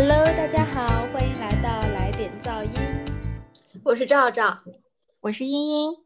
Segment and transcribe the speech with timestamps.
[0.00, 2.70] Hello，大家好，欢迎来到来点噪音。
[3.82, 4.60] 我是赵赵，
[5.18, 5.96] 我是茵茵。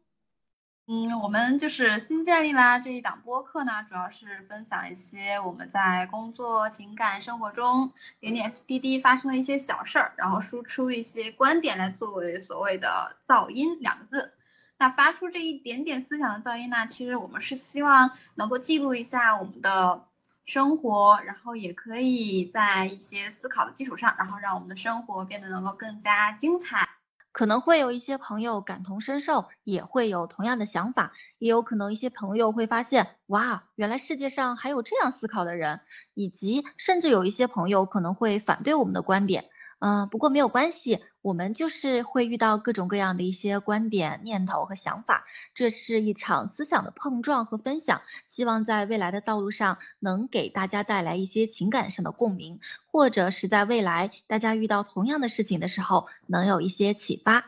[0.87, 14.33] 嗯，我们就是新建立啦这一档播客呢，主要是分享一些我们在工作、情感、生活中点点滴滴发生的一些小事儿，然后输出一些观点来作为所谓的噪音两个字。
[14.79, 20.01] 那发出这一点点思想的噪音呢，其实我们是希望能够记录一下我们的。
[20.45, 26.89] 生活，然后也可以在一些思考的基础上，然后让我们的生活变得能够更加精彩。
[27.31, 35.79] 可能会有一些朋友感同身受，也会有同样的想法，也有可能一些朋友会发现，哇，原来世界上还有这样思考的人，
[36.13, 39.45] 以及甚至有一些朋友可能会反对我们的观点。
[39.79, 52.59] 嗯，不过没有关系，我们就是会遇到各种各样的一些观点、念头和想法，这是一场思想的碰撞和分享，希望在未来的道路上能给大家带来一些情感上的共鸣，
[52.91, 57.45] 或者是在未来大家遇到同样的事情的时候能有一些启发。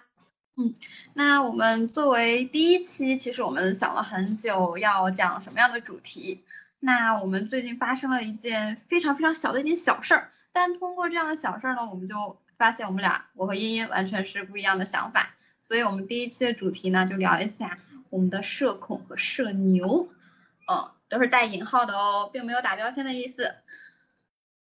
[0.56, 0.74] 嗯，
[1.14, 6.46] 那我们作为第一期，其实我们想了很久要讲什么样的主题。
[6.80, 10.32] 那我们最近发生了一件非常非常小的一件小事儿。
[10.54, 15.36] 但通过这样的小事儿呢，我们就发现我们俩，我和茵茵完全是不一样的想法。
[15.62, 20.10] 所以，我们第一期的主题呢，就聊一下我们的社恐和社牛，
[20.68, 23.56] 嗯，都是带引号的哦，并没有打标签的意思。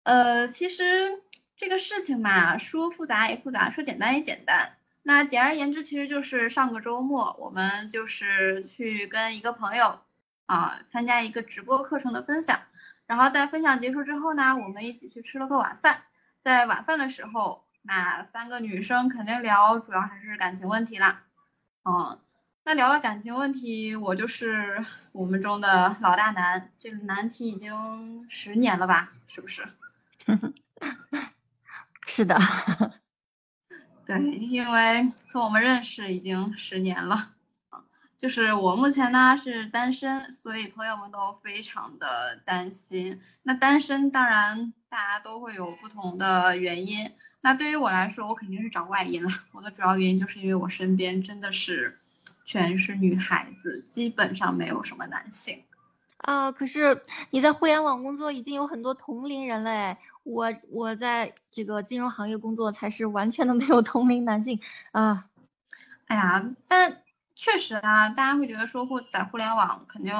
[0.03, 1.21] 呃，其实
[1.55, 4.73] 这个事情嘛，说复杂也复杂，说简单也简单。
[5.03, 9.99] 那简而言之，其实就是上个周末，我们就是去跟一个朋友
[10.47, 12.61] 啊，参加一个直播课程的分享。
[13.05, 16.01] 然后在分享结束之后呢，我们一起去吃了个晚饭。
[16.41, 21.23] 在晚饭的时候，那三个女生肯定聊，主要还是感情问题啦。
[21.83, 22.19] 嗯，
[22.63, 26.71] 那聊了感情问题，我就是我们中的老大难。
[26.79, 29.11] 这个难题已经十年了吧？
[29.27, 29.67] 是不是？
[32.05, 32.37] 是的。
[34.05, 37.31] 对，因为从我们认识已经十年了。
[38.19, 43.19] 就是我目前呢是单身，所以朋友们都非常的担心。
[43.41, 47.11] 那单身当然大家都会有不同的原因。
[47.41, 49.29] 那对于我来说，我肯定是找外因了。
[49.53, 51.97] 我的主要原因就是因为我身边真的是
[52.45, 55.63] 全是女孩子，基本上没有什么男性。
[56.17, 64.59] 啊，可是你在互联网工作已经有很多同龄人了哎，我我在这个金融行业工作才是完全的没有同龄男性
[64.91, 65.25] 啊。
[66.07, 67.01] 哎呀，但。
[67.41, 70.13] 确实啊，大家会觉得说互在互联网肯定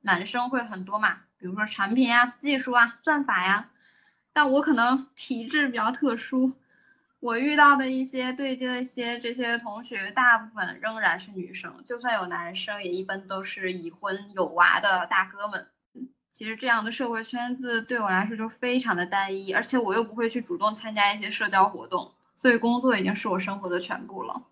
[0.00, 3.68] 男生会很多嘛，比如说产品啊、技术啊、算法呀。
[4.32, 6.52] 但我可能体质比较特殊，
[7.22, 15.68] 我遇到的一些对接的一些这些同学，大部分仍然是女生，就算有男生，也一般都是已婚有娃的大哥们。
[16.30, 24.42] 其实这样的社会圈子对我来说就非常的单一，而且我又不会去主动参加一些社交活动，所以工作已经是我生活的全部了。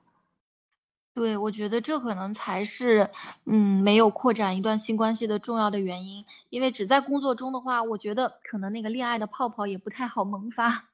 [1.12, 3.10] 对，我觉得这可能才是，
[3.47, 6.25] 嗯，没有扩展一段新关系的重要的原因。
[6.50, 10.90] 因为只在工作中的话，我觉得可能那个恋爱的泡泡也不太好萌发。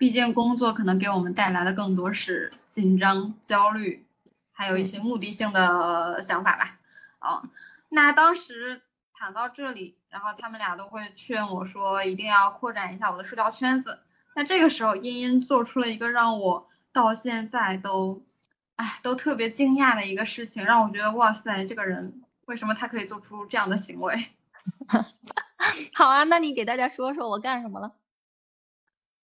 [0.00, 4.06] 毕竟工作可能给我们带来的更多是紧张、焦虑，
[4.50, 6.78] 还有一些目的性的想法吧。
[7.20, 7.42] 哦，
[7.90, 8.80] 那当时
[9.12, 13.98] 谈到这里，然后他们俩都会劝我说，一定要扩展一下我的社交圈子。
[14.34, 18.24] 那这个时候，茵茵做出了一个让我到现在都。
[18.76, 24.30] 哎，都特别惊讶的一个事情，让我觉得哇塞，这个人为什么他可以做出这样的行为？
[25.92, 27.92] 好啊，那你给大家说说我干什么了？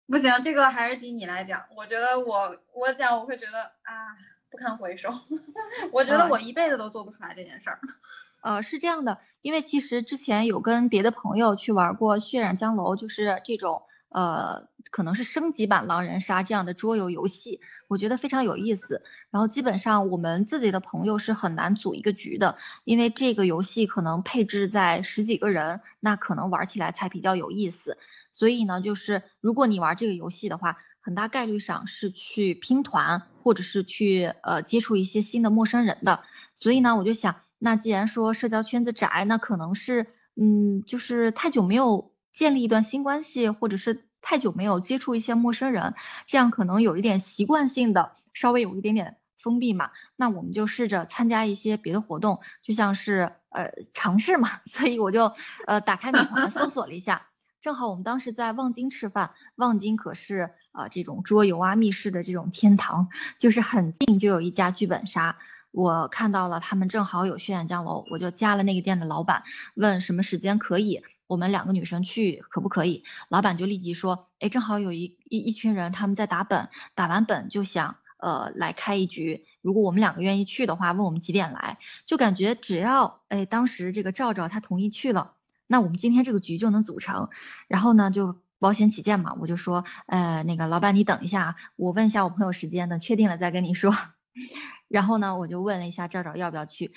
[0.07, 1.65] 不行，这个还是得你来讲。
[1.77, 4.17] 我觉得我我讲我会觉得啊
[4.51, 5.11] 不堪回首。
[5.93, 7.81] 我觉得我一辈子都做不出来这件事儿。
[8.43, 13.83] 呃，是这样的，因为其实之前有跟别的朋友去玩过血染江楼，就是这种。
[14.09, 19.03] 呃，可能是升级版狼人杀这样的桌游游戏，我觉得非常有意思。
[19.31, 27.99] 然后基本上我们自己的朋友是很难组一个局的，因为这个游戏可能配置在十几个人，那可能玩起来才比较有意思。
[28.37, 36.23] 所以呢，就是如果你玩这个游戏的话，很大概率上是去拼团，或者是去呃接触一些新的陌生人的。
[36.55, 40.07] 所以呢，我就想，那既然说社交圈子窄，那可能是
[40.37, 44.05] 嗯，就是太久没有建立一段新关系，或者是。
[44.29, 45.95] 太久没有接触一些陌生人，
[46.27, 49.93] 这样可能有一点习惯性的，稍微有一点点封闭嘛。
[50.17, 54.49] 那我们就试着参加一些别的活动，就像是呃尝试嘛。
[54.67, 55.33] 所以我就
[55.69, 57.29] 呃打开美团搜索了一下，
[57.61, 63.09] 正好我们当时在望京吃饭，望京可是啊这种桌游啊密室的这种天堂，
[63.39, 65.37] 就是很近就有一家剧本杀。
[65.73, 69.43] 我看到了他们正好有血染江楼，我就加了那个店的老板，
[69.75, 73.05] 问什么时间可以，我们两个女生去可不可以？
[73.29, 81.77] 老板就立即说，哎，正好有一一一群人他们在打本，打完本就想呃来开一局，如果我们两个愿意去的话，问我们几点来，
[82.07, 85.33] 就感觉只要哎当时这个赵赵他同意去了，
[85.67, 87.31] 那我们今天这个局就能组成，
[87.69, 93.93] 然后呢就保险起见嘛，我就说，呃那个老板你等一下，我问一下我朋友时间，等确定了再跟你说。
[94.89, 96.93] 然后呢，我就问了一下赵赵要不要去。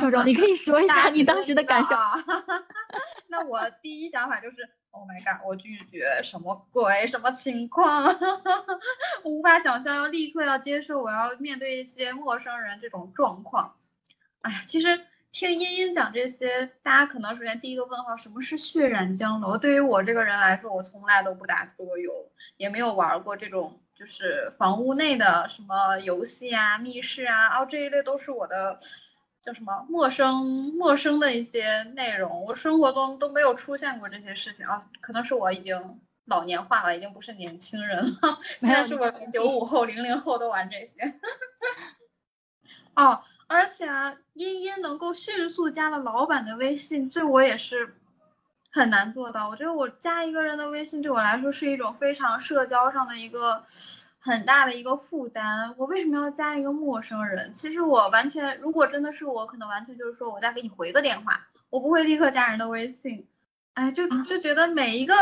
[0.00, 1.90] 赵赵，你可以说一下你当时的感受。
[3.28, 4.56] 那我第一想法就是
[4.90, 7.06] ，Oh my god，我拒绝，什么鬼？
[7.06, 8.04] 什么情况？
[9.24, 13.74] 我无法想象要立刻要接受，我要面对一些陌生人这种状况。
[14.40, 15.06] 哎，其实
[15.38, 19.58] 听茵茵讲这些，大家可能首先第一个问号，什么是血染江楼？
[19.58, 22.10] 对于我这个人来说，我从来都不打桌游，
[22.56, 23.78] 也没有玩过这种。
[23.94, 28.78] 就是房屋内的什么游戏啊、密室啊，哦这一类都是我的
[29.42, 38.38] 叫什么陌生陌生的一些内容，我生活中都没有出现过这些事情啊，可能是我已经老年化了，已经不是年轻人了。
[38.58, 41.02] 现在是我九五后、零零后都玩这些。
[42.96, 47.94] 哦，而且啊，茵茵能够迅速加了老板的微信，这我也是。
[48.72, 53.64] 很难做到，我觉得我加一个人的微信对我来说是一种非常社交上的一个
[54.18, 55.74] 很大的一个负担。
[55.78, 57.54] 我为什么要加一个陌生人？
[57.54, 63.26] 其实我完全，如果真的是我，可能完全就是说我再给你回个电话，我不会立刻加人的微信。
[63.72, 65.14] 哎，就就觉得每一个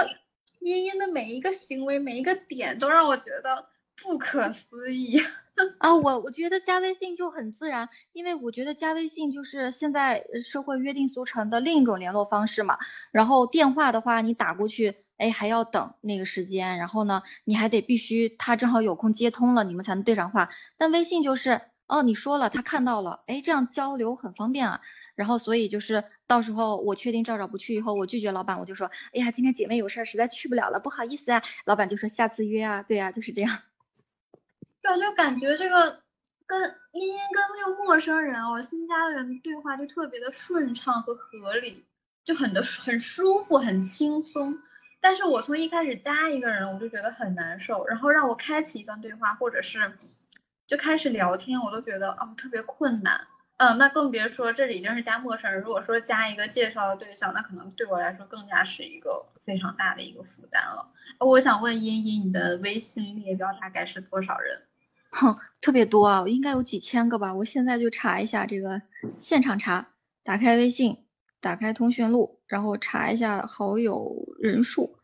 [0.59, 3.69] 茵茵的每一个行为，每一个点都让我觉得
[4.03, 5.23] 不可思议。
[5.79, 12.79] 啊，我我觉得加微信就很自然，因为我觉得加微信就是现在社会约定俗成的另一种联络方式嘛。
[13.13, 20.51] 然后电话的话，你打过去，哎，还要等那个时间，然后呢，你还得必须他正好有空接通了，你们才能对上话。
[20.77, 24.81] 但微信就是，哦，你说了，他看到了，哎，这样交流很方便啊。
[25.15, 31.45] 然后所以就是到时候我确定赵赵不去以后，我拒绝老板，我就说，哎呀，今天姐妹有事儿，实在去不了了，不好意思啊。
[31.65, 33.61] 老板就说下次约啊，对啊，就是这样。
[34.85, 36.03] 对，我就感觉这个
[36.47, 36.61] 跟
[36.93, 41.87] 茵茵跟这个陌生人哦，新加的人对话就特别的顺畅和合理，
[42.23, 44.59] 就很的很舒服，很轻松。
[45.01, 49.95] 但是我从一开始加一个人，我就觉得很难受，然后让我开启一段对话，或者是
[50.67, 53.27] 就开始聊天，我都觉得哦特别困难。
[53.57, 60.91] 嗯，那更别说这里已经是加陌生人，如果说加一个介绍的对象，那可能对我来说更加是一个非常大的一个负担了。
[61.21, 64.63] 我想问茵茵，你的微信列表大概是多少人？
[65.15, 67.35] 哼，特别多啊，应该有几千个吧。
[67.35, 68.83] 我现在就查一下这个，
[69.19, 69.89] 现场查，
[70.25, 70.99] 打开微信，
[71.41, 74.99] 打开通讯录，然后查一下好友人数。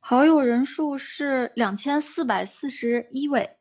[0.00, 3.56] 好友人数是两千四百四十一位，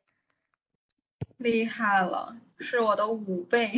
[1.37, 3.73] 厉害了，是我的五倍。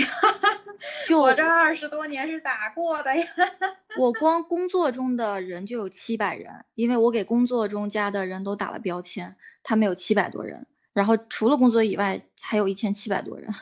[1.08, 3.28] 就我这二十多年是咋过的呀？
[4.00, 10.66] 我光工作中的人就有七百人，因为我给工作中加的人都打了标签，他们有七百多人。
[11.00, 13.56] 然后除了工作以外，还有一千七百多人，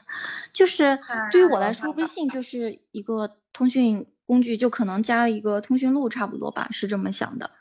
[0.53, 0.97] 就是
[1.31, 7.51] 对于我来说，微信就是一个通讯工具，就可能加了一个通讯录差不多吧，是这么想的。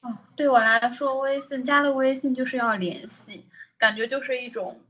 [0.00, 3.46] 哦，对我来说，微信加了微信就是要联系，
[3.78, 4.80] 感觉就是一种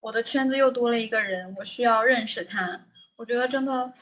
[0.00, 2.82] 我的圈子又多了一个人，我需要认识他。
[3.16, 3.94] 我觉得真的，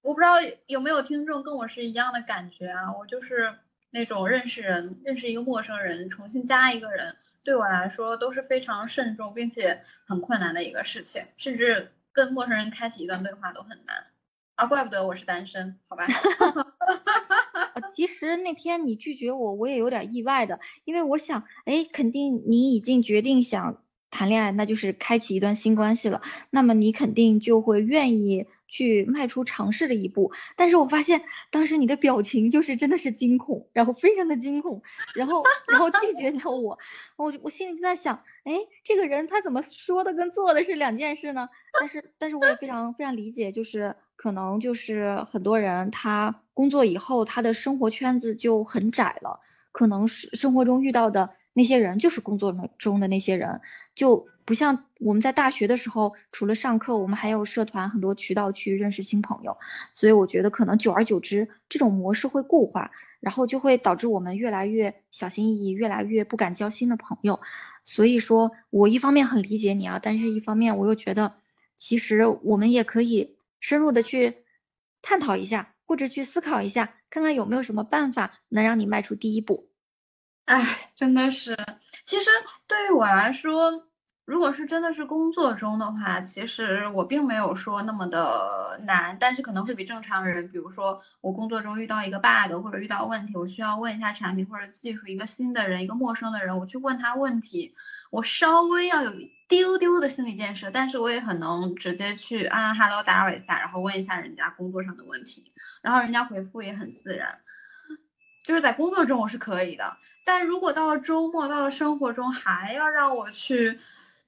[0.00, 0.36] 我不知道
[0.66, 3.52] 有没有听众跟我是一样的感觉啊，我就是
[3.90, 7.16] 那种认识人，认识一个陌生人，重新加一个人。
[7.44, 14.06] 对我来说都是非常慎重并且很困难的一个事情，甚至跟陌生人开启一段对话都很难
[14.54, 14.66] 啊！
[14.66, 16.06] 怪不得我是单身，好吧？
[17.94, 28.46] 其实那天你拒绝我，我也有点意外的，因为我想，哎，肯定你已经决定想谈恋爱，那就是开启一段新关系了，那么你肯定就会愿意。
[28.72, 34.82] 去迈出尝试的一步，但是我发现当时你的表情就是真的是惊恐，然后非常的惊恐，
[35.14, 36.78] 然后然后拒绝掉我，
[37.16, 41.50] 我我心里就在想，哎，这个人他怎么说的跟做的是两件事呢？
[41.78, 53.60] 但是但是我也非常非常理解，就是可能就是很多人他工作以后他的生活圈子就很窄了，可能是生活中遇到的那些人就是工作中的那些人，
[53.94, 54.31] 就。
[54.44, 59.56] 不像我们在大学的时候，除了上课，我们还有社团很多渠道去认识新朋友，
[59.94, 67.40] 所以我觉得可能久而久之，这种模式会固化，然后就会导致我们越来越小心翼翼，越来越不敢交新的朋友。
[67.84, 71.34] 所以说我一方面很理解你啊，但是一方面我又觉得，
[71.76, 74.38] 其实我们也可以深入的去
[75.02, 79.68] 探讨一下，或者去思考一下，看看有没有什么办法能让你迈出第一步。
[80.44, 81.56] 哎，真的是，
[82.04, 82.28] 其实
[82.66, 83.86] 对于我来说。
[84.24, 97.74] 如果是真的是工作中的话，其实我并没有说那么的难，但是可能会比正常人，比如说我工作中遇到一个 bug 或者遇到问题，我需要问一下产品或者技术一个新的人一个陌生的人，我去问他问题，
[98.10, 105.52] 我稍微要有一丢丢的心理建设，但是我也很能直接去啊 hello 打扰一下，然后问一下人家工作上的问题，
[105.82, 107.40] 然后人家回复也很自然。
[108.44, 113.78] 就是在工作中我是可以的，但如果到了周末，到了生活中还要让我去，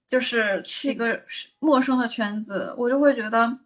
[0.08, 1.22] 就是去一个
[1.58, 3.58] 陌生的圈子，我就会觉得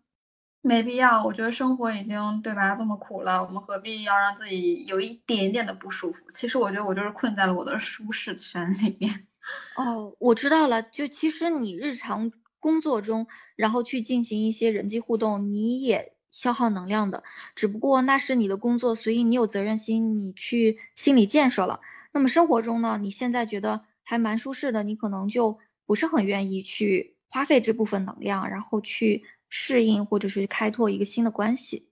[0.63, 1.25] 没必要。
[1.25, 6.31] 我觉得生活已经对吧这么苦了，我们何必要让自己有一点点的不舒服？
[6.31, 9.27] 其实我觉得我就是困在了我的舒适圈里面。
[9.77, 10.83] 哦，我知道了。
[10.83, 13.27] 就其实你日常工作中，
[13.57, 16.15] 然后去进行一些人际互动，你也。
[16.31, 17.25] 消耗能量的，
[17.57, 21.81] 只不过那是你的工作，所以你有责任心，你去心理建设了。
[22.13, 31.89] 那么生活中呢，你现在觉得还蛮舒适的，你可能就不是很愿意去花费这部分能量，然后去适应或者是开拓一个新的关系。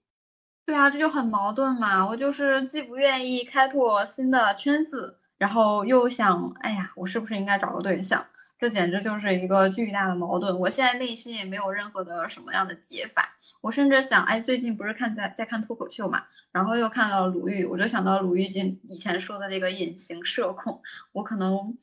[0.67, 2.07] 对啊，这就很矛盾嘛。
[2.07, 8.27] 我就是既不愿意开拓新的圈子，然后又想，哎呀，我是不是应该找个对象？
[8.59, 13.35] 这简直就是一个巨大的矛盾，我现在内心也没有任何的什么样的解法。
[13.61, 21.77] 我甚至想，哎，最近不是看在在看脱口秀嘛，然后又看到鲁豫，我就想到鲁豫今以前说的那个隐形社恐，我可能，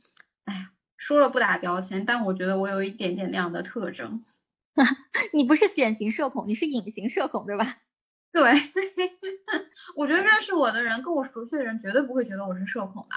[0.45, 4.23] 哎呀，说了不打标签，但我觉得我有一点点那样的特征。
[5.33, 7.79] 你不是显形社恐，你是隐形社恐，对吧？
[8.33, 8.43] 对，
[9.95, 13.17] 我觉得认识我的人，跟我熟悉的人，绝对不会觉得我是社恐的。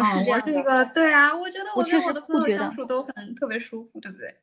[0.00, 0.46] 哦，是这样的。
[0.46, 4.36] 我是一个，对啊，我觉得我跟我的朋友相处都很特别舒服，对不对？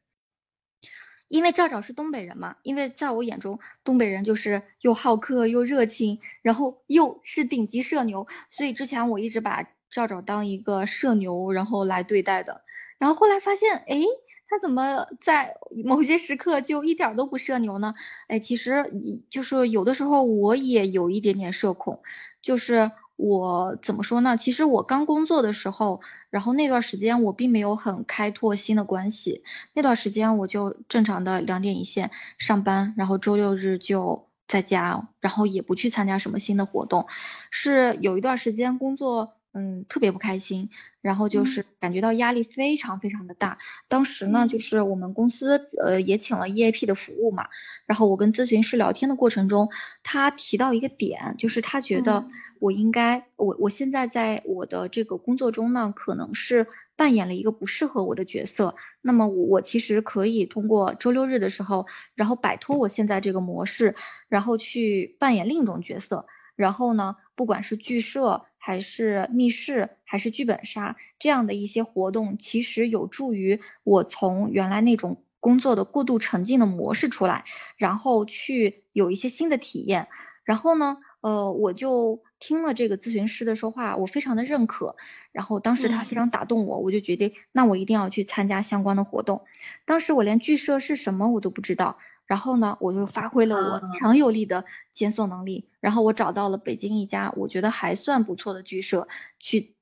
[1.30, 12.62] 因为赵赵是东北人嘛，因为在我眼中，东北人就是又好客又热情，然后又是顶级社牛，所以之前我一直把赵赵当一个社牛，然后来对待的。
[13.00, 14.04] 然后后来发现，哎，
[14.48, 17.96] 他怎么在某些时刻就一点都不社牛呢？
[18.28, 18.94] 哎，其实
[19.32, 22.02] 就是有的时候我也有一点点社恐，
[22.44, 22.92] 就是。
[23.22, 24.38] 我怎么说呢？
[24.38, 29.44] 其实我刚工作的时候，然后那段时间我并没有很开拓新的关系。
[29.74, 37.08] 那段时间我就正常的两点一线上班，然后周六日就在家，然后也不去参加什么新的活动。
[37.52, 39.34] 是有一段时间工作。
[39.60, 40.70] 嗯，特别不开心，
[41.02, 43.58] 然后就是感觉到压力非常非常的大。
[43.90, 47.50] 当时呢，就是我们公司呃也请了 EAP 的服务嘛，
[47.86, 49.70] 然后我跟咨询师聊天的过程中，
[50.02, 52.26] 他提到一个点，就是他觉得
[52.60, 58.76] 我应该，我我现在在我的这个工作中呢，可能是扮演了一个不适合我的角色。
[59.02, 61.86] 那么我我其实可以通过周六日的时候，
[62.16, 63.96] 然后摆脱我现在这个模式，
[64.30, 66.28] 然后去扮演另一种角色。
[66.56, 68.46] 然后呢，不管是剧社。
[68.60, 77.46] 还是密室，还是剧本杀这样的一些活动，其实有助于我从原来那种工作的过度沉浸的模式出来，
[77.78, 80.08] 然后去有一些新的体验。
[80.44, 84.96] 然后呢，呃，我就听了这个咨询师的说话，我非常的认可。
[85.32, 89.46] 然后当时他非常打动我，我就决定，那我一定要去参加相关的活动。
[89.86, 91.98] 当时我连剧社是什么我都不知道。
[92.30, 99.08] 然后呢，我就发挥了我强有力的检索能力，然后我找到了北京一家我觉得还算不错的剧社，
[99.40, 99.74] 去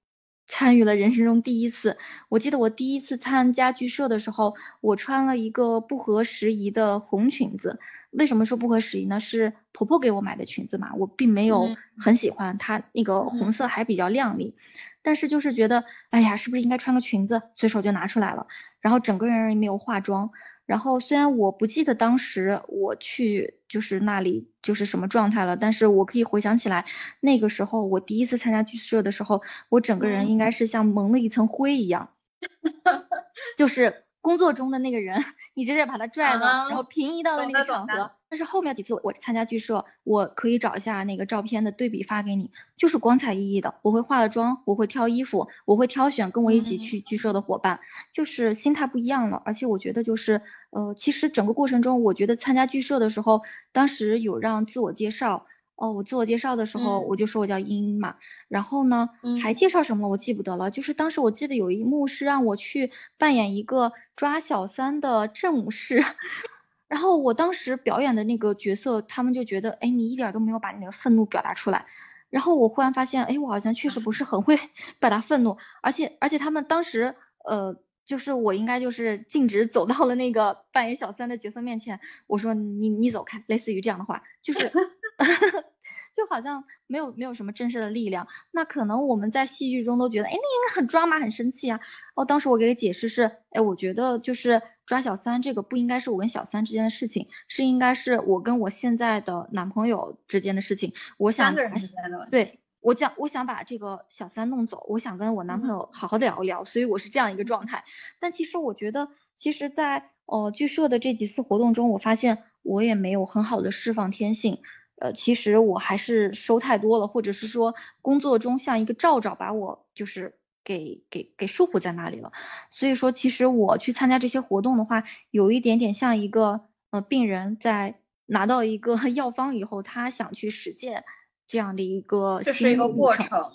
[0.47, 1.97] 参与了人生中第一次。
[2.29, 7.79] 我记得我第一次参加剧社的时候，我穿了一个不合时宜的红裙子。
[8.11, 9.19] 为什么说不合时宜呢？
[9.19, 14.55] 是婆婆给我买的裙子嘛，我并没有很喜欢它那个红色还比较亮丽，
[15.01, 17.41] 但是就是觉得，哎呀，是不是应该穿个裙子？
[17.55, 18.47] 随手就拿出来了，
[18.79, 20.31] 然后整个人也没有化妆。
[20.67, 26.85] 然后虽然我不记得当时我去就是那里就是什么状态了，但是我可以回想起来，
[27.21, 32.11] 那个时候我第一次参加剧社的时候，我整个人应该是像蒙了一层灰一样，
[33.57, 34.06] 就是。
[34.21, 35.23] 工作中的那个人，
[35.55, 38.11] 你直接把他拽了，然后平移到了那个场合。
[38.29, 43.75] 但是后面几次我参加剧社，我可以找一下那个照片的对比发给你，就是光彩熠熠的。
[43.83, 47.79] 我会化了妆，我会挑衣服，我会挑选跟我一起去剧社的伙伴，
[48.13, 49.41] 就是心态不一样了。
[49.45, 55.45] 而且我觉得就是，呃，其实整个过程中，我觉得参加剧社的时候，当时有让自我介绍。
[55.77, 58.15] 哦，我自我介绍的时候，我就说我叫英嘛，
[58.49, 60.71] 然后呢，还介绍什么我记不得了。
[60.71, 66.03] 就是当时我记得有一幕是让我去扮演一个抓小三的正室，
[66.89, 71.85] 然后我当时表演的那个角色，他们就觉得，哎，你一点都没有把你那个愤怒表达出来。
[72.31, 74.57] 然后我忽然发现，哎，我好像确实不是很会
[74.99, 77.15] 表达愤怒，而且而且他们当时，
[77.45, 84.71] 呃，就是我应该就是径直走到了那个扮演小三的角色面前，我说你你走开，类似于这样的话，就是。
[86.15, 88.27] 就好像没有没有什么真实的力量。
[88.51, 91.79] 那可能我们在戏剧中都觉得，哎，那应该很抓马，很生气啊。
[92.15, 100.93] 哦，当时我给他解释是，哎，我觉得就是抓小三这个不应该是我跟小三之间的事情，是应该是我跟我现在的男朋友之间的事情。
[101.17, 102.59] 我想三个人之间的对。
[102.79, 107.83] 我想，我想把这个小三弄走，我想跟我男朋友好好的聊一聊，所以我是这样一个状态。
[108.19, 114.59] 但其实我觉得，其实，在呃剧社的这几次活动中，我发现我也没有很好的释放天性。
[114.99, 122.31] 呃，其实我还是收太多了，或者是说工作中像一个罩罩把我就是给给给束缚在那里了。
[122.69, 126.61] 所以说，其实我去参加这些活动的话，有一点点像一个
[126.91, 131.03] 呃病人在拿到一个 药方以后，他想去实践。
[131.49, 133.53] 这样的一个这是一个过程，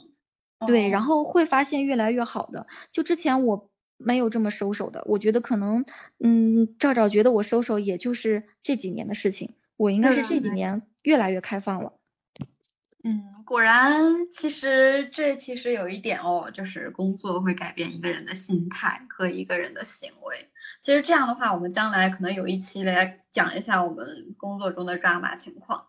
[0.66, 2.66] 对，然后会发现越来越好的。
[2.90, 3.68] 就之前我
[3.98, 5.84] 没有这么收手的，我觉得可能，
[6.18, 11.92] 嗯，赵赵觉得我收手也就是这几年的事情，我应该是这几年越来越开放了。
[13.04, 20.48] 嗯，果然，其实这其实有一点哦，就是工作会改变一个人的心态和一个人的行为。
[20.80, 25.86] 其实这样的话，我们将来可能有一期来讲一下我们工作中的抓马情况。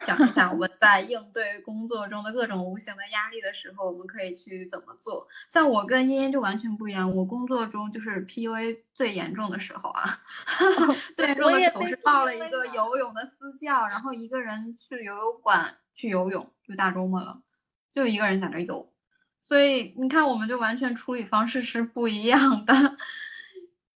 [0.00, 5.28] 讲一想我们在应对工作中的各种无形的压力的时候，我们可以去怎么做。
[5.48, 10.20] 像我跟茵茵就完全不一样，我工作中就是 PUA 最严重的时候啊，
[11.16, 17.40] 最严重的时候是报了一个游泳的私教，然后一个人去游泳馆去游泳，就大周末了，
[17.94, 18.92] 就一个人在那游。
[19.44, 22.74] 所以你看，我们就完全处理方式是不一样的，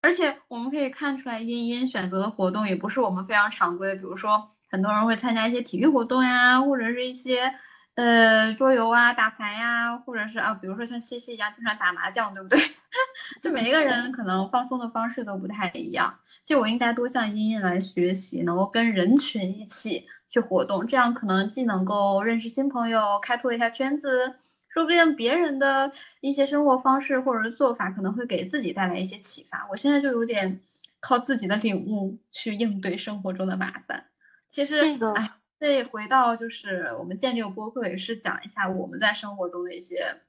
[0.01, 4.53] 而且我们可以看出来，茵茵选择的活动也不是我们非常常规，比如说。
[4.71, 7.55] 很多人会参加一些体育活动呀，或者是一些
[7.95, 12.61] 呃桌游啊、打牌呀，或者是啊，比如说像西西一样经常打麻将，对不对？
[13.43, 16.19] 就每一个人可能放松的方式都不太一样。
[16.45, 24.37] 就我应该多向茵茵来学习，能够跟人群一起去活动，这样可能既能够认识新朋友，开拓一下圈子，
[24.69, 29.67] 说不定别人的一些生活方式或者是做法可能会给自己带来一些启发。
[29.71, 30.61] 我现在就有点
[31.01, 34.05] 靠自己的领悟去应对生活中的麻烦。
[34.49, 40.23] 其实这个，哎，这回到就是我们建这个播客也是讲一下我们在生活中的一些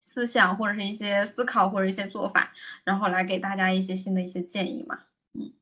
[0.00, 2.52] 思想或者是一些思考或者一些做法，
[2.84, 5.00] 然后来给大家一些新的一些建议嘛。
[5.32, 5.52] 嗯，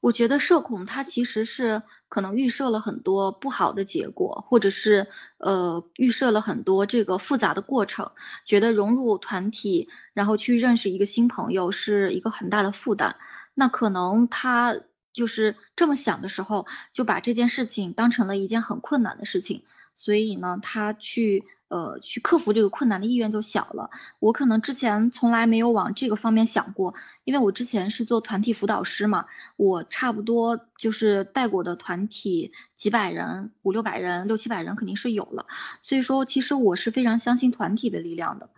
[0.00, 5.06] 我觉得社恐它其实是可能预设了很多不好的结果，或者是
[5.38, 8.12] 呃预设了很多这个复杂的过程，
[8.44, 13.16] 觉得融入团体然后去认识一个新朋友是一个很大的负担，
[13.54, 14.78] 那可能他。
[15.12, 19.62] 就是这么想的时候，就把这件事情当成了一件很困难的事情，
[19.94, 23.90] 所以呢，他去呃去克服这个困难的意愿就小了。
[24.20, 26.94] 我可能之前从来没有往这个方面想过，
[27.24, 35.46] 因为我之前是做团体辅导师嘛，我差不多就是带过的团体几百人、五六百人、六七百人肯定是有了，
[35.82, 38.50] 所以说其实我是非常相信团体的力量的，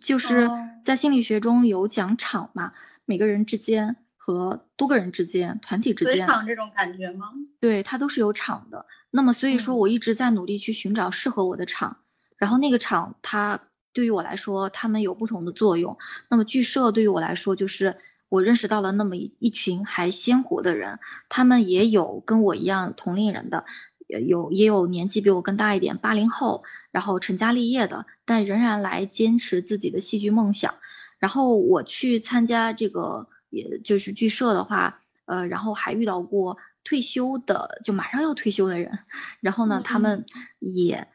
[0.00, 0.48] 就是
[0.84, 2.72] 在心理学中有讲场嘛，
[3.04, 3.96] 每个人之间。
[4.26, 7.28] 和多个人之间、团体之间，场这种感觉吗？
[7.60, 8.86] 对，它都是有场的。
[9.12, 11.98] 那么，所以说我一直在努力去寻找适合我的场，
[12.36, 13.60] 然后那个场它
[13.92, 15.96] 对于我来说，他们有不同的作用。
[16.28, 23.64] 那么剧社对于我来说，就是我认识到了那么一一群还鲜活的人，他们也有跟我一样同龄人的，
[24.08, 30.74] 有也有年纪比我更大一点，八零后，然后成家立业的，但仍然来坚持自己的戏剧梦想。
[31.20, 33.28] 然后我去参加这个。
[33.56, 38.98] 也就是剧社的话，呃，然后还遇到过退休的，就马上要退休的人，
[39.40, 40.26] 然后呢，他们
[40.58, 41.08] 也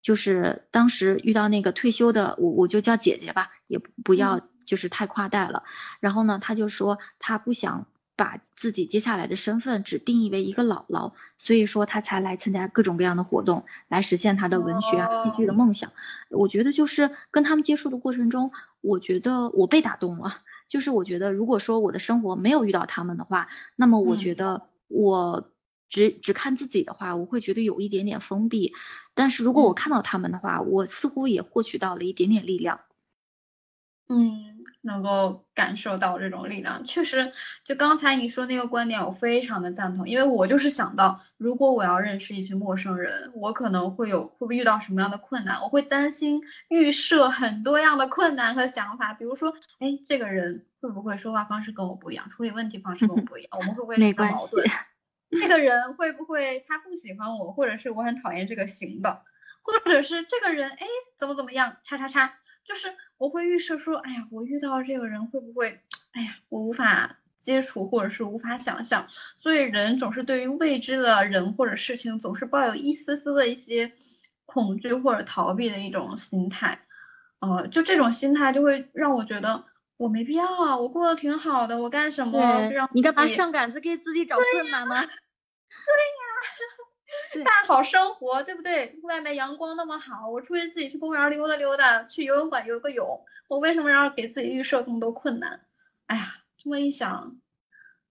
[0.00, 5.64] 就是当时遇到那个退休的，我我就叫姐姐吧，也不要就是太夸大了。
[6.00, 15.92] 然后呢，他就说他不想把自己接下来的身份只定义为一个姥姥，所以说他才来参加各种各样的活动，来实现他的文学啊、戏剧的梦想。
[16.30, 20.38] 我觉得就是跟他们接触的过程中，我觉得我被打动了。
[20.68, 25.50] 就是我觉得，如果说我的生活没有遇到他们的话，那么我觉得我
[25.88, 28.74] 只只看自己的话，我会觉得有一点点封闭。
[29.14, 32.80] 但是如果我看到他们的话，我似乎也获取到了一点点力量。
[34.08, 34.44] 嗯。
[34.82, 37.32] 能够感受到这种力量，确实，
[37.64, 40.08] 就刚才你说那个观点，我非常的赞同。
[40.08, 45.60] 因为我就是想到，如果我要认识一群陌生人，我可能会有会不会遇到什么样的困难？
[45.62, 53.50] 我会担心预设很多样的困难和想法，比如说，哎，这个人会不会说话方式跟我不一样，处理问题方式跟我不一样？
[53.52, 54.56] 我们会不会没关系？
[55.30, 59.22] 这个人会不会他不喜欢我，或者是我很讨厌这个型的，
[59.62, 60.86] 或者是这个人哎
[61.18, 61.76] 怎么怎么样？
[61.84, 62.34] 叉叉叉。
[62.68, 65.80] 就是我会预设说，哎呀，我遇到这个人会不会，
[66.12, 69.06] 哎呀，我无法接触或者是无法想象，
[69.38, 73.92] 所以人总是对于未知的人或者事情总是抱有一丝丝的一些
[74.44, 76.82] 恐惧或者逃避的一种心态，
[77.40, 79.64] 呃，就这种心态就会让我觉得
[79.96, 84.94] 我没必要啊，我过得挺好的，我干什么让你干嘛上杆子给自己找困难呢？
[84.94, 86.17] 对呀，
[87.44, 88.98] 大好生活，对不对？
[89.02, 95.60] 外面阳光那么好，我出去自己去公园溜达溜达，去游泳馆游个泳，我为什么要给自己预设这么多困难？
[96.06, 96.34] 哎呀。
[96.60, 97.40] 这么一想，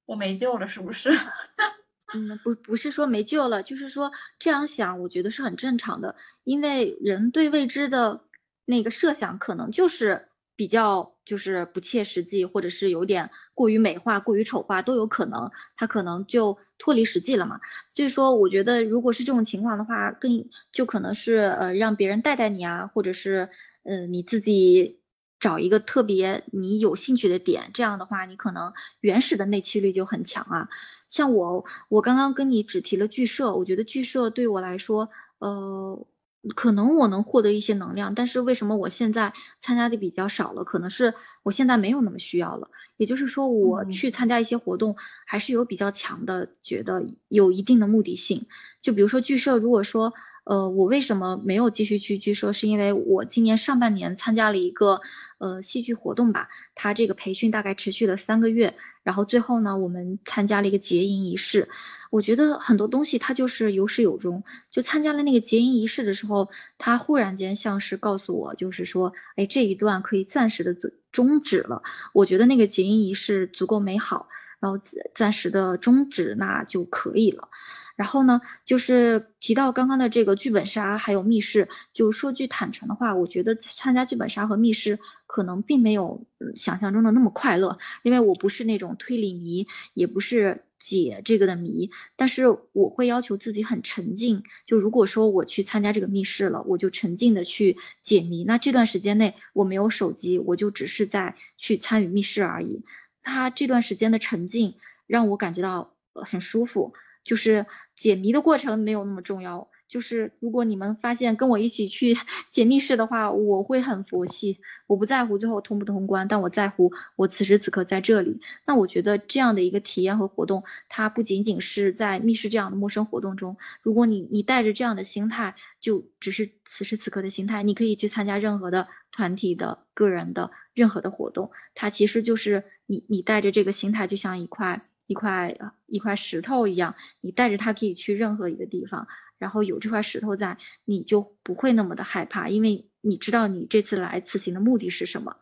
[0.06, 1.12] 我没救了，是不是？
[2.16, 6.16] 嗯，不，不是说没救了，就是说这样想，我觉得是很正常的。
[6.46, 8.22] 因为人对未知的
[8.64, 15.52] 那个设想，可能就是比较就是不切实际，或者是有点过于美化、过于丑化，都有可能。
[15.78, 17.62] 他可能就脱离实际了嘛。
[17.96, 23.50] 所以说，我觉得如果是这种情况的话，更就可能是呃让别人带带你啊，或者是
[23.84, 25.00] 呃你自己。
[25.40, 30.68] 找一个特别你有兴趣的点，这样的话，你可能原始的内驱力就很强啊。
[31.10, 36.08] 像我，我刚刚跟你只提了剧社，我觉得剧社对我来说，呃，
[36.56, 40.64] 可能我能获得一些能量，但是为什么我现在参加的比较少了？
[40.64, 42.70] 可能是我现在没有那么需要了。
[42.98, 48.48] 也就是说，我去参加一些活动，还是有比较强的，觉得有一定的目的性。
[48.82, 50.14] 就比如说剧社，如果说。
[50.50, 52.54] 呃，我为什么没有继续去剧社？
[52.54, 55.02] 是因为我今年上半年参加了一个
[55.40, 61.68] 呃戏剧活动吧，它这个培训大概持续了三个月，然后最后呢，我们参加了一个结营仪式。
[62.12, 64.46] 我觉得很多东西它就是有始有终。
[64.72, 71.84] 就参加了那个结营仪式的时候，它忽然间像是告诉我，就是说，哎，这一段可以暂时的终终止了。
[72.14, 74.30] 我觉得那个结营仪式足够美好，
[74.62, 74.80] 然后
[75.14, 77.50] 暂时的终止那就可以了。
[77.98, 86.24] 然后呢，就是提到刚刚的这个剧本杀还有密室，就说句坦诚的话，我觉得参加剧本杀和密室可能并没有
[86.56, 94.44] 想象中的那么快乐，因为我不是那种推理迷，也不是解这个的迷，但是我会要求自己很沉浸。
[94.68, 102.86] 就如果说我去参加这个密室了，我就沉浸的去解谜，那这段时间内我没有手机，我就只是在去参与密室而已。
[103.24, 104.76] 他这段时间的沉浸
[105.08, 106.94] 让我感觉到很舒服。
[107.24, 107.66] 就是
[107.98, 112.16] 解谜的过程没有那么重要，就是如果你们发现跟我一起去
[112.48, 118.40] 解密室的话，我会很佛系，我不在乎最后通不通关，但我在乎我此时此刻在这里。
[118.68, 134.87] 那我觉得这样的一个体验和活动，它不仅仅是在密室这样的陌生活动中，如果你你带着这样的心态，就只是此时此刻的心态，你可以去参加任何的团体的、个人的任何的活动，它其实就是你你带着这个心态，就像一块。
[135.08, 139.08] 一块一块石头一样，你带着它可以去任何一个地方，
[139.40, 145.38] 然后有这块石头在，你就不会那么的害怕，因为你知道你这次来此行的目的是什么。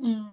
[0.00, 0.32] 嗯，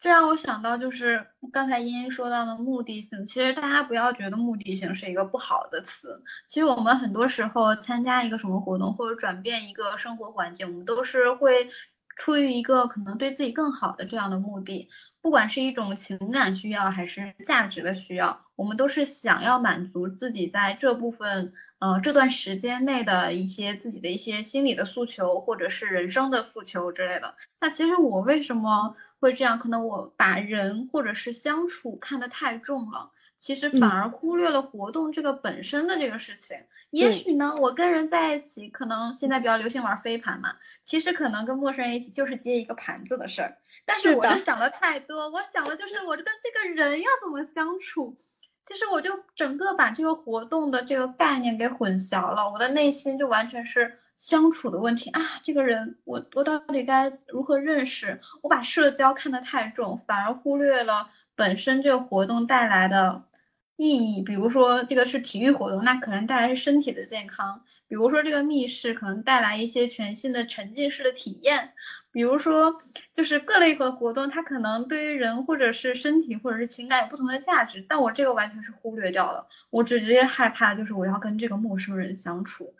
[0.00, 11.70] 这让我想到就是刚才茵茵说到的目的性，其实大家不要觉得目的性是一个不好的词，其实我们很多时候参加一个什么活动或者转变一个生活环境，我们都是会
[12.16, 14.88] 出于一个可能对自己更好的这样的目的。
[15.26, 27.34] 不管是一种情感需要还是价值的需要，我们都是想要满足自己在这部分呃这段时间内的一些自己的一些心理的诉求，或者是人生的诉求之类的。
[27.60, 29.58] 那其实我为什么会这样？
[29.58, 33.10] 可能我把人或者是相处看得太重了。
[33.38, 36.56] 其实反而忽略了活动这个本身的这个事情。
[36.90, 43.58] 也许呢，我跟人在一起，可能现在比较流行玩飞盘嘛，其实可能跟陌生人一起就是接一个盘子的事儿。
[43.84, 48.16] 但是我就想的太多，我想的就是我跟这个人要怎么相处。
[48.64, 55.20] 其实我就整个把这个活动的这个概念给混淆了，我的内心就完全是相处的问题啊。
[55.44, 58.20] 这个人，我我到底该如何认识？
[58.42, 63.22] 我把社交看得太重，反而忽略了本身这个活动带来的。
[63.78, 71.72] 意义，比如说这个是体育活动，那可能带来是身体的健康；比如说这个密室可能带来一些全新的沉浸式的体验；
[72.10, 72.80] 比如说
[73.12, 82.74] 就是各类的活动，它可能对于人或者是身体或者是情感有不同的价值，但我这个完全是忽略掉了，我直接害怕就是我要跟这个陌生人相处，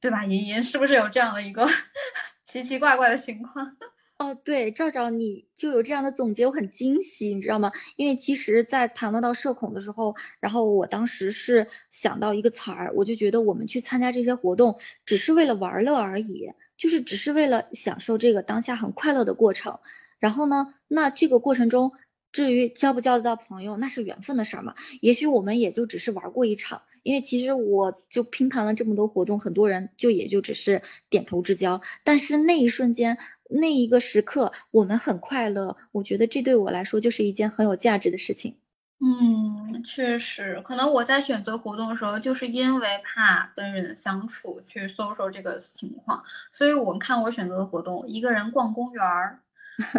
[0.00, 0.24] 对吧？
[0.24, 1.68] 莹莹是不是有这样的一个
[2.42, 3.76] 奇奇怪怪的情况？
[4.22, 7.72] 哦，对，赵赵，你就有这样的总结，我很惊喜，你知道吗？
[7.96, 19.80] 因为其实，在谈论到社恐的时候，然后我当时是想到一个词儿，我就觉得我们去参加这些活动，只是为了玩乐而已，就是只是为了享受这个当下很快乐的过程。
[20.20, 21.90] 然后呢，那这个过程中，
[22.30, 24.76] 至于交不交得到朋友，那是缘分的事儿嘛。
[25.00, 33.18] 也许我们也就只是玩过一场，因为其实我就拼盘了这么多活动，很多人就也就只是点头之交，但是那一瞬间。
[33.60, 38.58] 那一个时刻我们很快乐，我觉得这对我来说就是一件很有价值的事情。
[39.04, 49.40] 嗯，确实，可能我在选择活动的时候，就是因为怕跟人相处去说说这个情况，所以我看我选择的活动，一个人逛公园儿，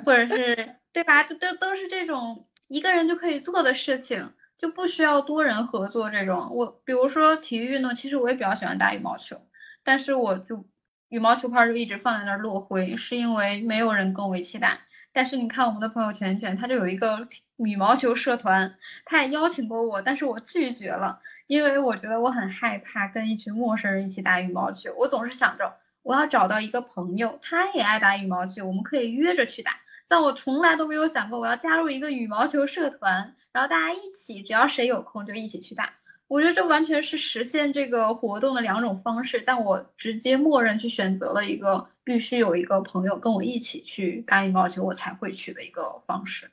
[0.06, 1.24] 或者是对吧？
[1.24, 6.56] 就都都是这种一个人就可以做的事情，就不需要多人合作这种。
[6.56, 9.42] 我比如说体育运动，其实我也比较喜欢打羽毛球，
[9.84, 10.66] 但是我就
[11.10, 14.80] 羽毛球拍就一直放在那儿落灰，是因为没有人跟我一起打。
[15.12, 24.92] 但是你看我们的朋友圈圈，他就有一个羽毛球社团，他也邀请过我，但是我拒绝了，因为我觉得我很害怕跟一群陌生人一起打羽毛球。
[24.98, 29.74] 我总是想着我要找到一个朋友，他也爱打羽毛球，我们可以约着去打。
[30.08, 35.94] 但我从来都没有想过我要加入一个羽毛球社团，然后大家一起，只要谁有空就一起去打。
[36.34, 46.50] 我觉得这完全是实现这个活动的两种方式，但我直接默认去选择了一个必须有一个朋友跟我一起去打羽毛球，我才会去的一个方式。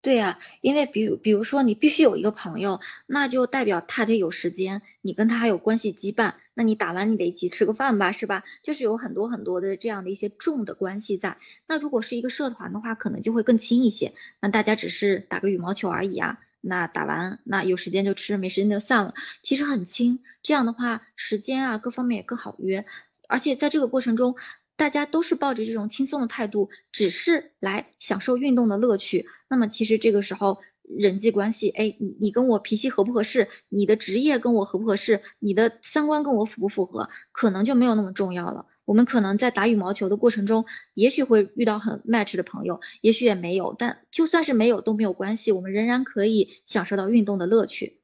[0.00, 8.44] 对呀，因为比如比如说你必须有一个朋友，那就代表他得有时间，你跟他还有关系羁绊，那你打完你得一起吃个饭吧，是吧？
[8.62, 11.38] 就是有很多很多的这样的一些重的关系在。
[11.66, 16.38] 那如果是一个社团的话，可能就会更轻一些，那大家只是打个羽毛球而已啊。
[16.60, 19.14] 那打完，那有时间就吃，没时间就散了。
[19.42, 22.84] 其实很轻，这样的话时间啊各方面也更好约。
[23.28, 24.36] 而且在这个过程中，
[24.76, 29.26] 大家都是抱着这种轻松的态度，只是来享受运动的乐趣。
[29.48, 33.48] 那么其实这个时候人际关系，哎，你你跟我脾气合不合适？
[33.68, 35.22] 你的职业跟我合不合适？
[35.38, 37.08] 你的三观跟我符不符合？
[37.30, 38.66] 可能就没有那么重要了。
[38.90, 48.00] 我们可能在打羽毛球的过程中，也许会遇到很 match 的朋友，也许也没有，但就算是没有都没有关系，我们仍然可以享受到运动的乐趣。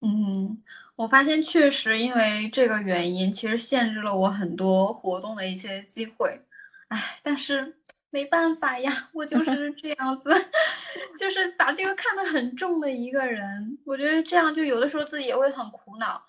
[0.00, 0.62] 嗯，
[0.94, 6.40] 我发现确实因为这个原因，其实限制了我很多活动的一些机会。
[6.88, 7.76] 唉，但是
[8.08, 10.32] 没办法呀，我就 是这样子，
[11.20, 13.76] 就是把这个看得很重的一个人。
[13.84, 16.22] 我觉得这样就有的时候自己也会很苦恼。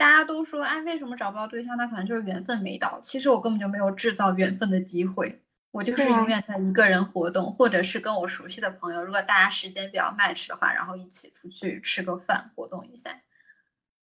[0.00, 1.76] 大家都说，哎，为什么找不到对象？
[1.76, 3.02] 那可能就是缘分没到。
[3.02, 13.10] 其实我根本就没有制造缘分的机会，我就是永远在一个人活动，或者是跟我熟悉的朋友，如果大家时间比较 match 的话，然后一起出去吃个饭，活动一下。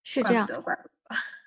[0.03, 0.45] 是这样。
[0.45, 0.75] 怪不得。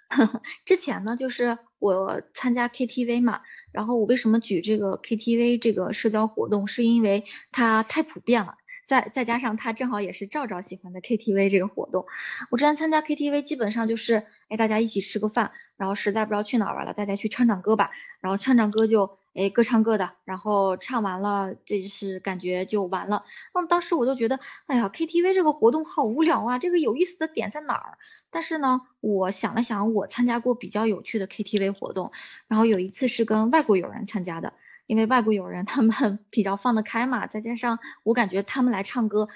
[0.64, 8.54] 之前呢，就是我参加 KTV 嘛，然后我为什么举这个 KTV 这个社交活动，是因为它太普遍了。
[8.88, 12.06] 再再加上他正好也是赵赵喜欢的 KTV 这个活动，
[12.50, 17.90] 我之前参加 KTV 基本上就是，哎，大家一起吃个饭，然后实在不知道去哪儿玩了，大家去唱唱歌吧，
[18.22, 23.24] 然后唱唱歌就，哎，各唱各的，然后唱完了，这是感觉就完了。
[23.52, 27.98] 那么当时我就觉得，哎呀，KTV 这个活动好无聊啊，这个有意思的点在哪儿？
[28.30, 32.10] 但是呢，我想了想，我参加过比较有趣的 KTV 活动，
[32.46, 34.54] 然后有一次是跟外国友人参加的。
[34.88, 39.28] 因为外国友人他们 比较放得开嘛，再加上我感觉他们来唱歌，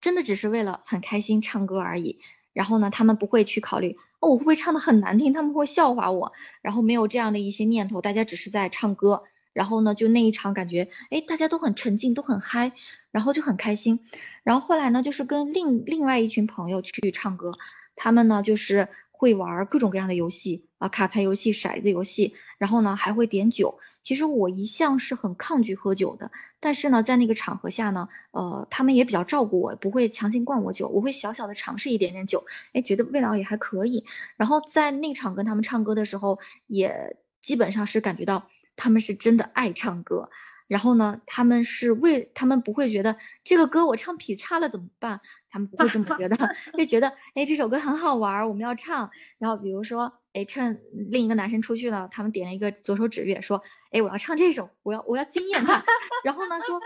[0.00, 2.20] 真的只是为了很开心唱歌而已。
[2.52, 6.32] 然后呢，他们不会去考虑哦我会不会唱的很难听，他们会笑话我。
[6.62, 9.24] 然后没有这样的一些念头，大家只是在唱歌。
[9.52, 12.70] 然后呢，就那一场感觉，哎，大家都很沉静，都很嗨，
[13.10, 13.98] 然后就很开心。
[14.44, 17.52] 然后后来呢，就是跟另另外一群朋友去唱歌，
[17.96, 23.80] 他们呢就是会玩各种各样的游戏啊，卡牌游戏、骰子游戏，然后呢还会点酒。
[24.02, 34.04] 其实我一向是很抗拒喝酒的，但是呢，在那个场合下呢，呃，他们也比较照顾我，不会强行灌我酒，我会小小的尝试一点点酒，哎，觉得味道也还可以。
[34.36, 40.30] 然后在那场跟他们唱歌的时候，也基本上是感觉到他们是真的爱唱歌。
[40.70, 45.20] 然后呢，他们是为他们不会觉得这个歌我唱劈叉了怎么办？
[45.50, 46.36] 他们不会这么觉得，
[46.74, 49.10] 会觉得哎这首歌很好玩，我们要唱。
[49.38, 55.82] 然后比如说哎趁另一个男生出去了，他们点了一个左手指月，说哎我要唱这首，我要我要惊艳他。
[56.22, 56.80] 然后呢说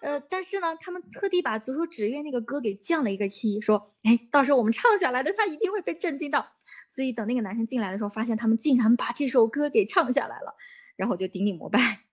[0.00, 6.46] 呃但是呢他们特地把左手指月那个歌给降了一个 key，说哎到时候我们唱下来的他一定会被震惊到。
[6.88, 10.54] 所以等那个男生进来的时候，发现他们竟然把这首歌给唱下来了，
[10.96, 12.05] 然后就顶礼膜拜。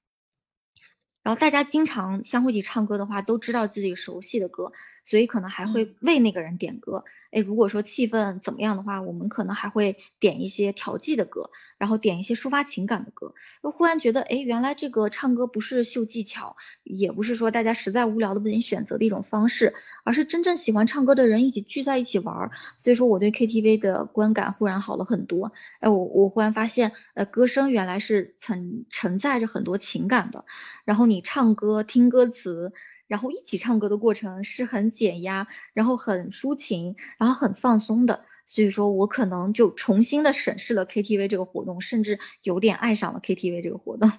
[1.23, 7.03] 然后大家经常相互一起唱歌的话，都知道自己熟悉的歌，所以可能还会为那个人点歌。
[7.31, 13.33] 哎，如果说气氛怎么样的话，我们可能还会点一些调剂的歌，然后点一些抒发情感的歌。
[13.63, 22.51] 又忽然觉得，哎，原来这个唱歌不是秀技巧，也不是说大家实在无聊的不行选择的一种方式，而是真正喜欢唱歌的人一起聚在一起玩儿。
[22.77, 25.53] 所以说，我对 KTV 的观感忽然好了很多。
[25.79, 30.45] 哎，我我忽然发现，呃，歌声原来是承承载着很多情感的。
[30.85, 32.73] 然后你唱歌听歌词。
[33.13, 35.45] 然后一起唱歌的过程是很减压，
[35.75, 38.25] 然后很抒情，然后很放松的。
[38.47, 44.11] 所以说我可能就重新的审视了 KTV 这个活动，甚至有点爱上了 KTV 这个活动。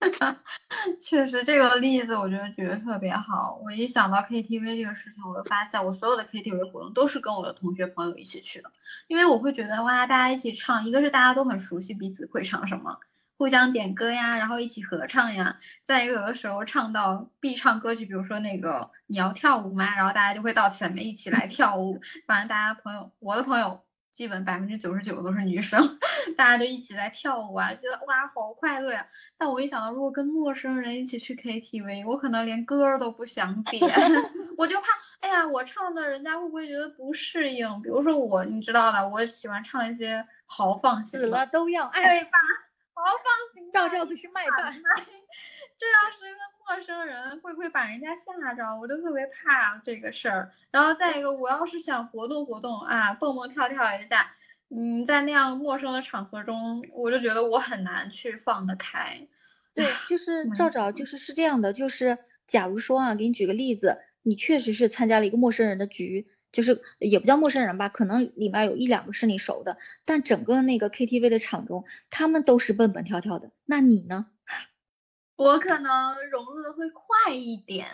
[1.00, 3.60] 确实，这个例子我觉得举得特别好。
[3.64, 8.70] 我一想到 KTV 这个事情，我就发现我所有的 KTV 活动都是跟我的同学朋友一起去的，
[9.08, 13.00] 因为我会觉得哇，大家一起唱，一个是大家都很熟悉彼此会唱什么，
[13.38, 15.58] 互相点歌呀，然后一起合唱呀。
[15.84, 19.94] 再一个，有的时候唱到必唱歌曲，比如说那个你要跳舞吗？
[19.96, 22.00] 然后大家就会到前面一起来跳舞。
[22.26, 23.80] 反正大家朋友，我的朋友。
[24.10, 25.80] 基本百分之九十九都是女生，
[26.36, 29.06] 大家就一起来跳舞啊，觉得哇好快乐呀。
[29.36, 33.80] 但我一想到如果跟陌生人一起去 KTV，我可能连歌都不想点，
[34.58, 34.86] 我就怕，
[35.20, 37.80] 哎呀，我唱的人家会不会觉得不适应？
[37.80, 42.30] 比如说我，你知道的，我喜欢唱一些豪放型的，死了都要爱，对吧？
[42.30, 42.67] 豪
[43.12, 44.70] 放型，赵赵可是麦霸。
[44.70, 48.76] 这要是一个陌生人，会不会把人家吓着？
[48.80, 50.52] 我就特别怕这个事儿。
[50.72, 54.34] 然后再一个，我要是想活动活动啊，蹦蹦跳跳一下，
[54.70, 59.28] 嗯，在那样陌生的场合中，我就觉得我很难去放得开。
[59.74, 74.26] 对， 就是赵赵，就是是这样的，就是假如说啊，给你举个例子，你确实是参加了一个陌生人的局，就是也不叫陌生人吧，可能里面有一两个是你熟的，但整个那个 KTV 的场中，他们都是蹦蹦跳跳的，那你呢？
[75.36, 77.86] 我可能融入的会快一点，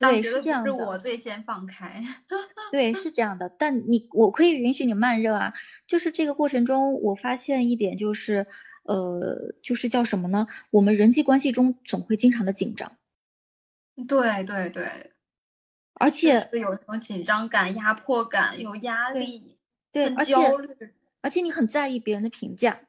[0.00, 0.70] 对，是这样的。
[0.70, 2.02] 是我最先放开，
[2.72, 3.48] 对，是这样的。
[3.48, 5.54] 但你，我可以允许你慢热啊。
[5.86, 8.48] 就是这个过程中，我发现一点就是，
[8.82, 10.48] 呃，就是叫什么呢？
[10.70, 12.96] 我们人际关系中总会经常的紧张。
[14.08, 15.12] 对对对，
[15.94, 19.56] 而且有什么紧张感、压迫感、有压力，
[19.92, 20.34] 对，而且
[21.20, 22.80] 而且你很在意别人的评价。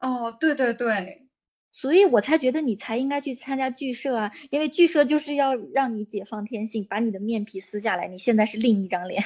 [0.00, 1.20] 哦，对对对。
[1.72, 8.06] 所以我才觉得你才应该去参加剧社啊，因为剧社就是要让你解放天性，把你的面皮撕下来。
[8.06, 9.24] 你现在是另一张脸。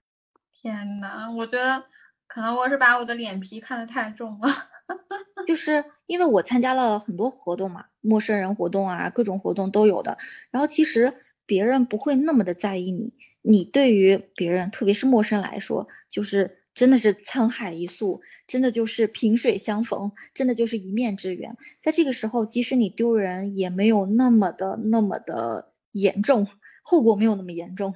[0.62, 1.84] 天呐，我觉得
[2.26, 4.48] 可能我是把我的脸皮看得太重了。
[5.46, 10.16] 就是因为我参加了很多活动嘛，陌生人活动啊，各种活动都有的。
[10.50, 11.14] 然后其实
[11.46, 16.58] 别人不会那么的在意你，你对于别人，特别是陌生来说，就是。
[16.74, 21.58] 真的是沧海一粟，真的就是萍水相逢，真的就是一面之缘。
[21.82, 26.48] 在这个时候，即使你丢人，也没有那么的那么的严重，
[26.82, 27.94] 后果没有那么严重。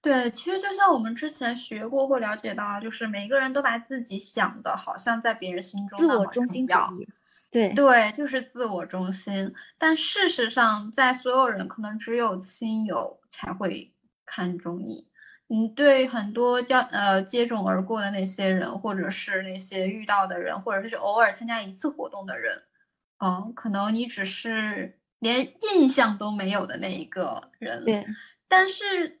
[0.00, 7.06] 对，其实就像我们之前学过或了解到，就是每个人都把自己想的好像在别人心中自我中心主义。
[7.50, 9.54] 对对，就是自我中心。
[9.78, 15.06] 但事实上，在所有人可能只有亲友才会看重你。
[15.48, 22.62] 你对很多交呃接踵而过的那些人，或者是那些遇到的人，或者是偶尔参加一次活动的人，
[23.24, 27.84] 嗯，可能你只是连印象都没有的那一个人。
[27.84, 28.04] 对。
[28.48, 29.20] 但是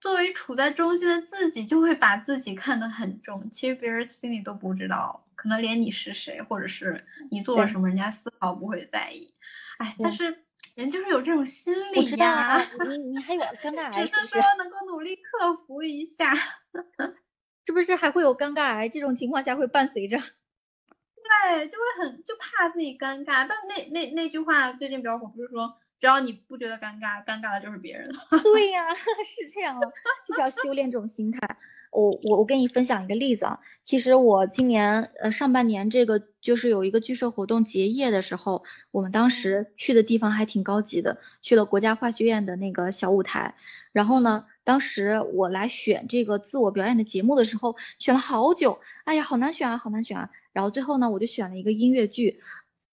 [0.00, 3.50] 作为处在中心的自己，就会把自己看得很重。
[3.50, 9.34] 其实别人心里都不知道，可能连你是谁，或者是你做了什么，人家丝毫不会在意。
[9.78, 10.40] 哎，但是。
[10.74, 16.34] 人就是有这种心理呀，你你还有尴尬癌，只是说能够努力克服一下，
[17.64, 18.88] 是不是还会有尴尬癌？
[18.88, 23.46] 这种情况下会伴随着，对，就会很就怕自己尴尬。
[23.46, 28.10] 但那那那句话最近比较火，不是说只要你不觉得尴尬，尴尬的就是别人。
[28.42, 29.78] 对呀， 是这样，
[30.26, 31.56] 就是要修炼这种心态。
[31.94, 43.54] 我我我跟你分享一个例子啊，其实我今年呃上半年这个就是有一个剧社活动结业的时候，我们当时去的地方还挺高级的，去了国家话剧院的那个小舞台。
[43.92, 50.30] 然后呢，当时我来选这个自我表演的节目的时候，选了好久，哎呀，好难选啊，好难选啊。
[50.52, 52.40] 然后最后呢，我就选了一个音乐剧，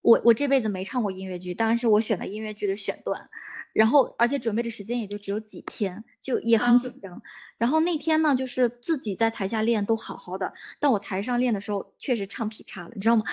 [0.04, 3.30] 我我这辈子没唱过音乐剧，当然是我选的音乐剧的选段。
[3.74, 7.22] 然后，而且准备的时间也就只有几天，就也很紧张。
[7.58, 13.24] 然后那天呢，就是自己在台下练都好好的，但我台上练的时候确实唱劈叉了，你知道吗？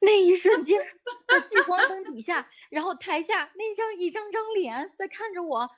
[0.00, 0.80] 那一瞬间，
[1.28, 5.70] 在聚光灯底下，然后台下那张一张张脸在看着我，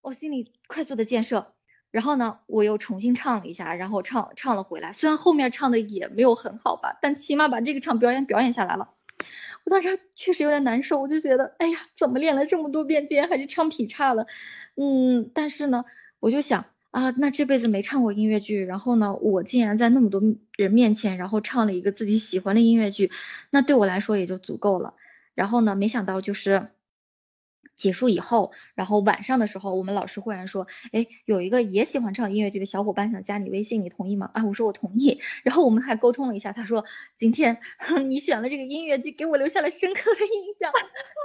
[0.00, 1.52] 我心里快速的建设。
[1.92, 4.92] 然后呢，我又重新唱了一下，然后唱唱了回来。
[4.92, 8.95] 虽然后面唱的也没有很好吧，但起码把这个唱表演表演下来了。
[9.66, 14.26] 我当时确实有点难受，我就觉得，哎呀，怎么练了这么多遍，竟然还是唱劈叉了。
[14.76, 15.84] 嗯，但是呢，
[16.20, 20.22] 我就想啊，那这辈子没唱过音乐剧，然后呢，我竟然在那么多
[20.56, 23.10] 人面前，然后唱了一个自己喜欢的音乐剧，
[23.50, 24.94] 那对我来说也就足够了。
[25.34, 26.68] 然后呢，没想到就是。
[27.76, 34.30] 结束以后，然后晚上的时候，我们老师忽然说，哎，有一个也喜欢唱音乐剧的小伙伴想加你微信，你同意吗？
[34.34, 35.20] 啊，我说我同意。
[35.44, 37.58] 然后我们还沟通了一下，他说今天
[38.08, 40.72] 你选了这个音乐剧，给我留下了深刻的印象。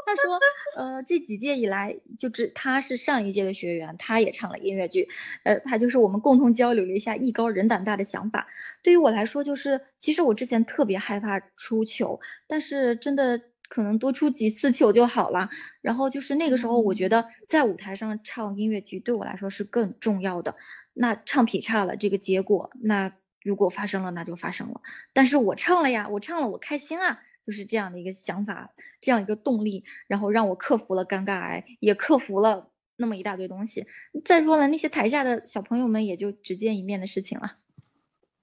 [0.05, 0.39] 他说，
[0.75, 5.07] 呃，这几届以来，就只他是上一届的学员，他也唱了音乐剧，
[5.43, 8.47] 呃，他就是我们共同交流了一下艺高人胆大的想法。
[8.83, 13.41] 对于我来说，就是其实我之前特别害怕出糗，但是真的。
[13.71, 15.49] 可能多出几次球就好了。
[15.79, 20.57] 然后就是那个时候，我觉得在舞台上唱音乐剧对我来说是更重要的。
[20.93, 24.81] 那唱劈叉了，这个结果，那如果发生了，那就发生了。
[25.13, 32.67] 但是我唱了呀，我唱了，我开心啊，就是这样的一个想法，这样一个动力，然后让我克服了尴尬癌，也克服了
[32.97, 33.87] 那么一大堆东西。
[34.25, 37.53] 再说了，那些台下的小朋友们也就只见一面的事情了。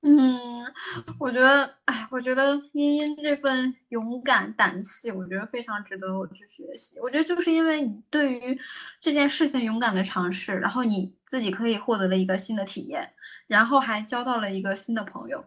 [0.01, 0.39] 嗯，
[1.19, 7.01] 我觉得，哎，我觉得茵茵这份勇敢胆气，我觉得非常值得我去学习。
[7.01, 8.61] 我觉得就是因为你对于
[9.01, 13.13] 这件事情勇敢的尝试，然后你自己可以获得了一个新的体验，
[13.49, 15.45] 然后还交到了一个新的朋友。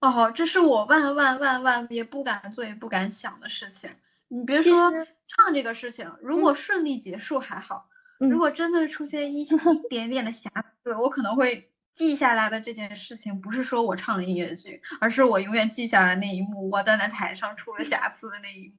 [0.00, 3.90] 哦，这是我万万万万也不敢做也不敢想的事情。
[4.28, 4.92] 你别说
[5.26, 7.88] 唱这个事情，如果顺利结束还好，
[8.18, 10.50] 如果真的出现一 一点点的瑕
[10.84, 11.70] 疵，我可能会。
[11.96, 18.74] 记下来的这件事情，不是说我唱了音乐剧，而是我永远记下来那一幕，我站在台上出了瑕疵的那一幕。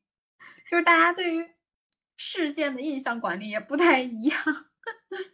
[0.69, 1.47] 就是大家对于
[2.15, 4.37] 事件的印象管理也不太一样。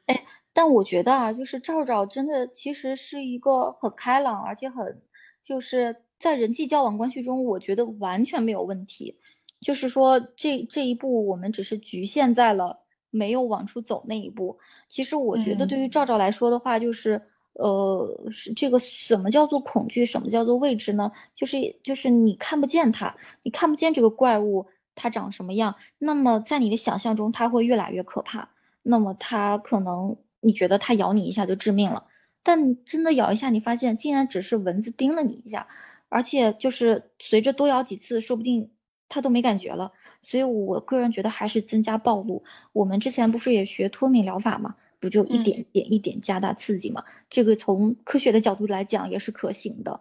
[0.05, 0.23] 哎，
[0.53, 5.01] 但我觉得啊，就是赵赵真的其实是一个很开朗，而且很
[5.43, 9.19] 就是在人际交往关系中，我觉得完全没有问题。
[9.59, 12.79] 就是说，这这一步我们只是局限在了
[13.09, 14.59] 没有往出走那一步。
[14.87, 17.23] 其实我觉得对于赵赵来说的话，就是。
[17.53, 20.05] 呃，是这个什么叫做恐惧？
[20.05, 21.11] 什么叫做未知呢？
[21.35, 28.49] 就是就是你看不见它，你看不见这个怪物它长什么样，那么在你的想象中它会越来越可怕。
[28.81, 32.07] 那么它可能你觉得它咬你一下就致命了，
[32.41, 35.67] 但真的咬一下，你发现竟然只是蚊子叮了你一下，
[36.09, 38.71] 而且就是随着多咬几次，说不定
[39.09, 39.93] 它都没感觉了。
[40.21, 42.43] 所以我个人觉得还是增加暴露。
[42.71, 44.75] 我们之前不是也学脱敏疗法吗？
[45.03, 47.03] 不就一点点一点加大刺激嘛？
[47.29, 49.99] 这个从科学的角度来讲也是可行的。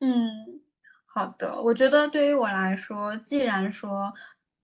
[0.00, 0.60] 嗯，
[1.06, 1.62] 好的。
[1.62, 4.12] 我觉得对于我来说，既然说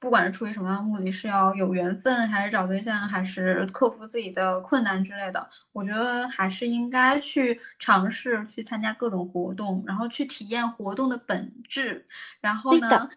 [0.00, 12.08] 不管是出于什么样的目的，是要有缘分，还是找对象，还是克服自己的困难之类的，我觉得还是应该去尝试去参加各种活动，然后去体验活动的本质。
[12.40, 13.08] 然后呢？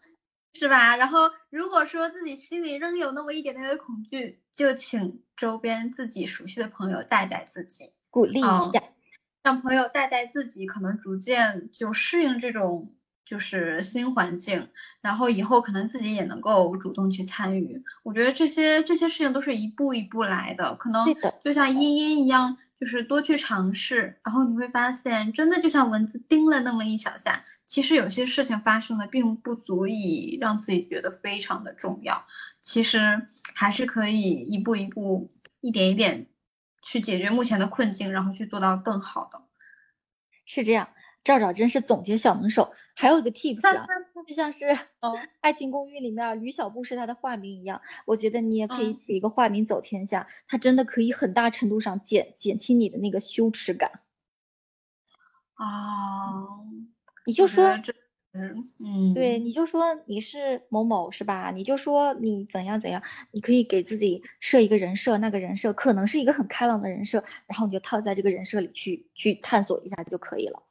[0.59, 0.95] 是吧？
[0.97, 8.83] 然后如果说自己心里仍有那么一点点的恐惧，就请周边自己熟悉的朋友带带自己，鼓励一下，
[9.43, 12.91] 让朋友带带自己，可能逐渐就适应这种
[13.25, 14.67] 就是新环境，
[14.99, 17.83] 然后以后可能自己也能够主动去参与。
[18.03, 21.05] 我觉得这些这些事情都是一步一步来的，可能
[21.43, 22.57] 就像茵茵一样。
[22.79, 32.25] 就是多去尝试，然后你会发现，真的就像蚊子叮了那么一小下，其实有些事情发生的并不足以让自己觉得非常的重要，
[32.61, 36.27] 其实还是可以一步一步、一点一点
[36.81, 39.41] 去解决目前的困境，然后去做到更好的。
[40.45, 40.89] 是这样。
[41.23, 43.85] 赵赵真是总结小能手，还有一个 tips 啊，
[44.25, 44.63] 就像是
[45.41, 53.99] 《爱情公寓》里面吕小布是他的化名一样，我觉得你也可以起一个化名走天下，它真的可以很大程度上减减轻你的那个羞耻感。
[55.55, 56.63] 啊，
[57.27, 57.77] 你就说，
[58.31, 61.51] 嗯嗯，对，你就说你是某某是吧？
[61.51, 70.63] 你就说你怎样怎样，你可以给自己设一个人设，那个人设可能是一个很开朗的人设，然后你就套在这个人设里去去探索一下就可以了。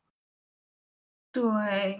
[1.31, 1.43] 对，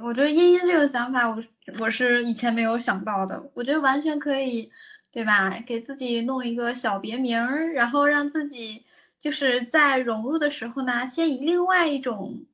[0.03, 1.45] 我觉得茵茵这个想法，我
[1.79, 3.51] 我是以前没有想到的。
[3.53, 4.71] 我觉得完全可以，
[5.13, 5.63] 对吧？
[5.67, 8.87] 给自己弄一个小别名儿，然后让自己
[9.19, 12.47] 就是在融入的时候呢，先以另外一种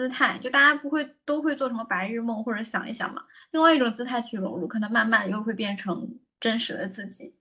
[0.00, 7.34] 姿态，就大家不会都会做什么白日梦或者想一想嘛，另外一种姿态去融入，可能慢慢又会变成真实的自己。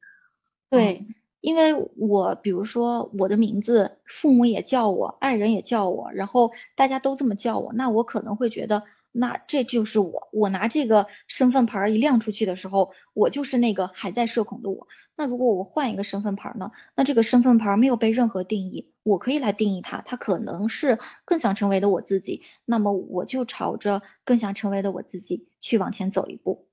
[0.69, 1.07] 对。
[1.41, 10.29] 因为我比如说我的名字，父母也叫我，爱人也叫我，然后大家都这么叫我，那我可能会觉得，那这就是我。
[10.31, 14.87] 我拿这个身份牌一亮出去的时候，我就是那个还在社恐的我。
[15.15, 16.71] 那如果我换一个身份牌呢？
[16.95, 22.43] 那这个身份牌没有被任何定义，我可以来定义它，它可能是更想成为的我自己。
[22.65, 26.67] 那么我就朝着更想成为的我自己去往前走一步。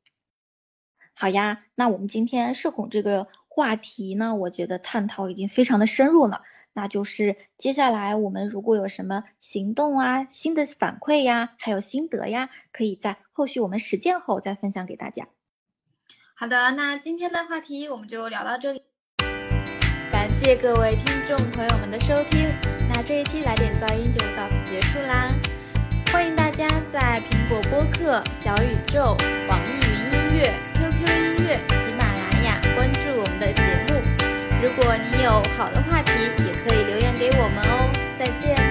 [1.15, 3.27] 好呀，那我们今天社恐这个。
[3.49, 6.43] 话题呢，我觉得探讨已经非常的深入了。
[6.77, 15.27] 那就是接下来我们如果有什么行动啊、新的反馈呀，还有心得呀，可以在后续我们实践后再分享给大家。
[16.35, 18.83] 好的，那今天的话题我们就聊到这里。
[20.13, 22.47] 感谢各位听众朋友们的收听，
[22.91, 25.33] 那这一期来点噪音就到此结束啦。
[26.13, 29.17] 欢迎大家在苹果播客、小宇宙、
[29.49, 31.59] 网易云音乐、QQ 音乐。
[31.81, 33.97] 喜马拉雅关注我们的节目，
[34.63, 36.01] 如果你有好的话，
[36.67, 38.66] 可以留言给我们哦再见。